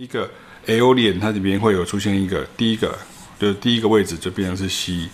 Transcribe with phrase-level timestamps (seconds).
[0.00, 0.30] 一个
[0.64, 2.96] Aolian，它里边会有出现一个第一个，
[3.36, 5.08] 就是第一个位置就变成是西、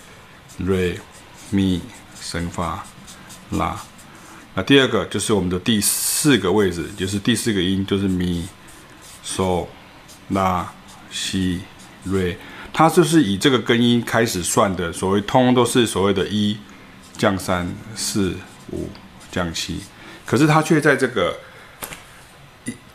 [0.59, 1.01] 瑞、
[1.49, 1.81] 咪、
[2.21, 2.85] 升、发、
[3.53, 3.81] 拉。
[4.55, 8.47] 那第二个就是我们的第四个位置，就是第四个音就是咪、
[9.25, 9.67] 嗦、
[10.29, 10.71] 拉、
[11.11, 11.63] 西、
[12.03, 12.37] 瑞。
[12.71, 16.59] 它就是以这个根音开始算的，所谓通通都是所谓的一
[17.17, 18.35] 降三四
[18.71, 18.91] 五
[19.33, 19.81] 降七，
[20.27, 21.35] 可是它却在这个。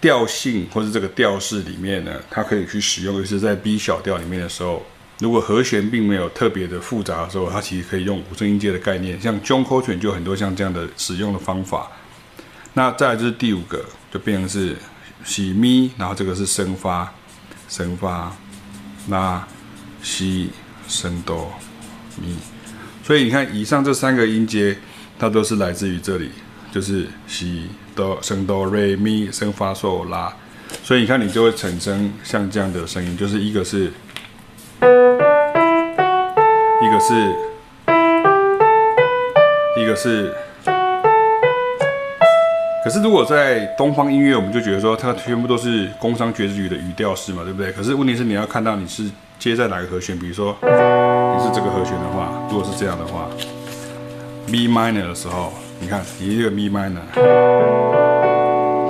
[0.02, 4.86] 调性或者这个调式里面呢，它可以去使用，就是在 B 小调里面的时候，
[5.20, 11.92] 如果和弦并没有特别的复杂的时候，它其实可以用五声音阶的概念，像 John Coltrane 就很多像这样的使用的方法。
[12.74, 14.76] 那再来就是第五个，就变成是
[15.26, 17.14] 西咪，然后这个是升发，
[17.68, 18.34] 升发，
[19.10, 19.46] 拉
[20.02, 20.52] 西
[20.88, 21.52] 升哆
[22.22, 22.36] 咪，
[23.04, 24.78] 所以你看以上这三个音阶，
[25.18, 26.30] 它都是来自于这里，
[26.72, 27.68] 就是西。
[28.00, 30.34] 哆升哆瑞咪升发嗦拉，
[30.82, 33.92] 所以你看你就会产生像这样的声音，就是一个是，
[36.82, 37.36] 一个是，
[39.78, 40.34] 一个是。
[42.86, 47.70] 可是如果在东方音乐，我们就觉得说它全部都是宫商角徵羽的语调式嘛，对不对？
[47.74, 49.04] 可是问题是你要看到你是
[49.38, 53.28] 接在哪个和弦，比如说你是这个和弦的话，如果是这样的话
[54.48, 55.52] ，B minor 的时候。
[55.82, 57.00] 你看，你这个咪 minor，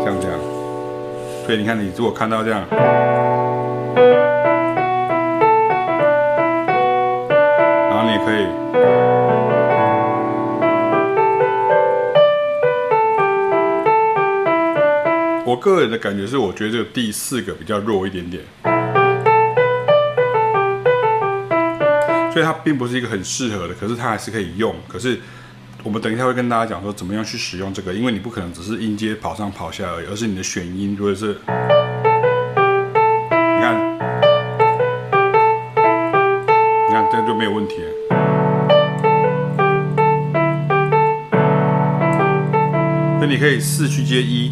[0.04, 0.40] 像这样，
[1.46, 2.66] 所以你看，你如果看到这样，
[7.90, 8.48] 然后你可以，
[15.46, 18.44] 我个人的感觉是，我觉得这个第四个比较弱一点点，
[22.32, 25.20] 所以它并不是一个很适合的，可是它还是可以用，可是。
[25.82, 31.46] 我们等一下会跟大家讲说怎么样去使用这个，因为你不可能只是音阶跑上跑下而已，而是你的选音，如果是，你
[33.62, 33.98] 看，
[36.88, 37.90] 你看这样就没有问题了。
[43.18, 44.52] 所以你可以四去接一。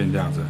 [0.00, 0.40] 变这样子。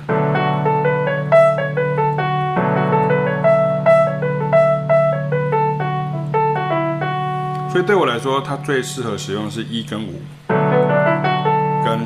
[7.71, 10.21] 所以对我来说，它最适合使用是一跟五，
[11.85, 12.01] 跟，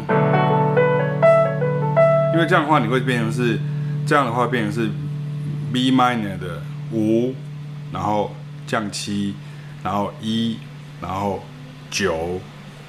[2.33, 3.59] 因为这样的话你会变成是，
[4.07, 4.91] 这样的话变成是
[5.73, 6.63] B minor 的
[6.93, 7.35] 五，
[7.93, 8.35] 然后
[8.67, 9.35] 降七，
[9.83, 10.59] 然后一，
[11.01, 11.43] 然后
[11.91, 12.41] 九，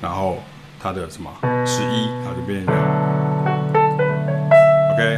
[0.01, 0.43] 然后
[0.79, 1.31] 它的什么
[1.65, 3.14] 十一，然后就变成这样。
[4.95, 5.17] ，OK。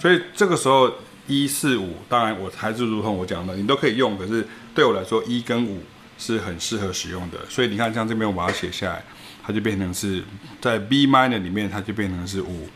[0.00, 0.92] 所以这个时候。
[1.28, 4.18] 一四五，当然我还是如同我讲的，你都可以用。
[4.18, 4.44] 可是
[4.74, 5.80] 对我来说，一跟五
[6.18, 7.38] 是很适合使用的。
[7.48, 9.04] 所以你看，像这边我把它写下来，
[9.40, 10.24] 它就变成是
[10.60, 12.68] 在 B minor 里面，它就变成是五，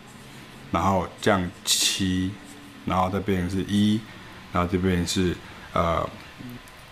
[0.70, 2.30] 然后降七，
[2.84, 4.00] 然后再变成是一，
[4.52, 5.36] 然后这边是
[5.72, 6.08] 呃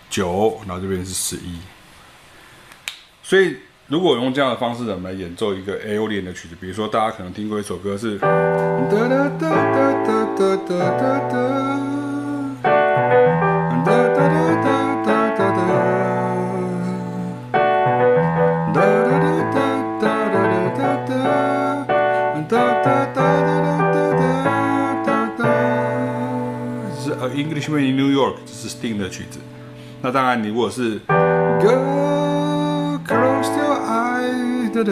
[0.09, 1.57] 九，然后这边是十一。
[3.23, 3.55] 所以。
[3.87, 8.25] 如果用这样的方式，我们来演奏一个 A O Lian 的曲子，比如说大家可能听过一首歌是，是
[27.35, 29.39] Englishman in New York，这是 Sting 的曲子。
[30.01, 30.99] 那当然，你如果是。
[34.75, 34.83] 所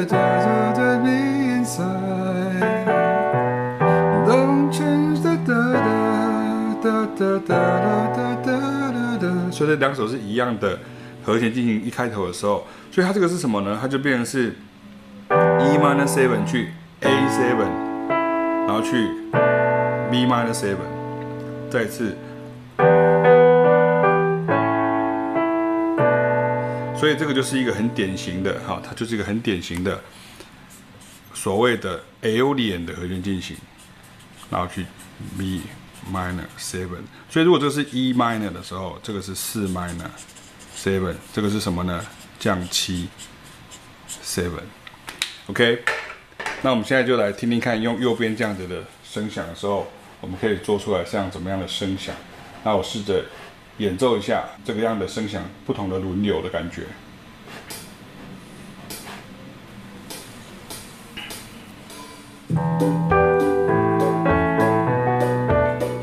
[9.68, 10.80] 以这两首是一样的
[11.26, 13.78] 和弦进行一开头的时候，所以它这个是什么呢？
[13.82, 14.56] 它就变成是
[15.30, 16.70] E minor seven 去
[17.02, 17.68] A seven，
[18.08, 19.10] 然后去
[20.10, 20.88] B minor seven，
[21.70, 22.16] 再次。
[27.04, 30.02] 所以这个就是一个很典型的，哈，它就是一个很典型的
[31.34, 33.58] 所谓的 Aolian 的和弦进行，
[34.50, 34.86] 然后去
[35.38, 35.64] B
[36.10, 37.02] minor seven。
[37.30, 40.08] 所以如果这是 E minor 的时候，这个是四 minor
[40.78, 42.06] seven，这个是什么呢？
[42.40, 43.10] 降七
[44.24, 44.64] seven。
[45.48, 45.84] OK，
[46.62, 49.92] 那我们现在就来听听看，用右边这样子的声响的时候，
[50.22, 52.16] 我们可以做出来像怎么样的声响？
[52.64, 53.26] 那我试着。
[53.78, 56.84] 演奏一下这个样的声响，不同的轮流的感觉。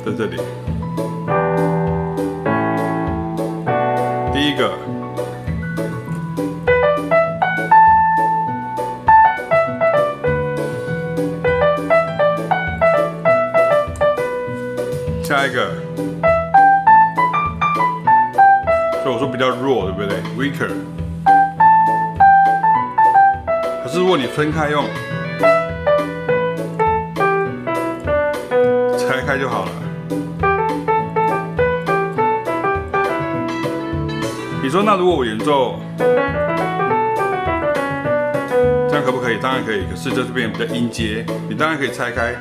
[0.04, 0.36] 在这里。
[4.32, 4.76] 第一个，
[15.22, 15.70] 下一个，
[19.02, 20.70] 所以我说比较弱，对不对？Weaker。
[23.82, 24.84] 可是如果你分开用。
[28.98, 29.70] 拆开就好了。
[34.62, 35.80] 你说那如果我演奏
[38.88, 39.38] 这样可不可以？
[39.40, 39.84] 当然可以。
[39.90, 42.36] 可是这边比较音阶，你当然可以拆开。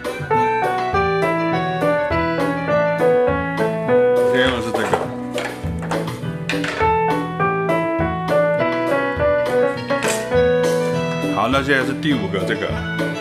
[11.62, 13.19] 现在是第五个这个。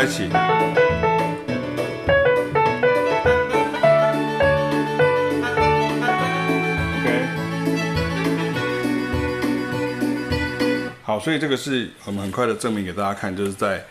[0.00, 0.24] 在一起。
[0.24, 0.32] OK。
[11.02, 13.84] 好，所以这个是我们很快的证明给大家看，就是在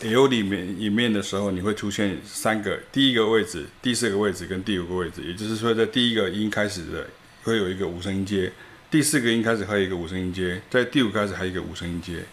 [0.00, 7.06] L 里面里面的时候，你会出现三个，第一个位置、第四个位置跟第五个位置，也就是说，在第一个音开始的
[7.44, 8.50] 会有一个五声音阶，
[8.90, 12.24] 第四个音开始还有一个五声音阶，在第五开始还有一个五声音阶。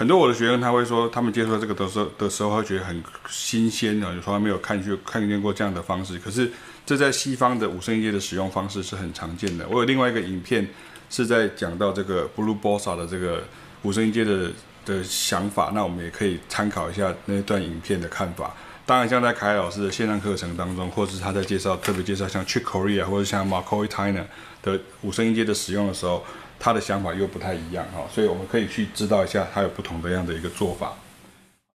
[0.00, 6.18] 很多我的学生他会说，他们接触这个的时候的时候，会觉得很新鲜啊，从来没有看去看见过这样的方式。
[6.18, 6.50] 可是
[6.86, 9.68] 这在西方的五声音阶的使用方式是很常见的。
[9.68, 10.66] 我有另外一个影片
[11.10, 13.44] 是在讲到这个 Blue Bossa 的这个
[13.82, 14.50] 五声音阶的
[14.86, 18.56] 的想法，那我们也可以参考一下那段影片的看法。
[18.86, 24.26] 当然，像在凯老师的线上课程当中，或是他在介绍特别介绍像 Chick Corea 或者像 Marco i t i n a
[24.62, 26.24] 的五声音阶的使用的时候。
[26.60, 30.94] 他的想法又不太一样哈，所以我们可以去知道一下，他有不同的样的一个做法。